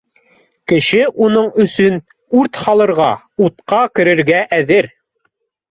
Кеше 0.71 1.01
уның 1.27 1.51
өсөн 1.65 2.01
үрт 2.41 2.63
һалырға, 2.65 3.13
утҡа 3.49 3.85
керергә 4.01 4.45
әҙер 4.61 4.95